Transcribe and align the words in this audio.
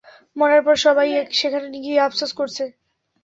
মরার 0.35 0.61
পর 0.63 0.75
সবাই 0.85 1.07
সেখানে 1.39 1.77
গিয়ে 1.83 2.03
আপসোস 2.07 2.31
করছে। 2.39 2.63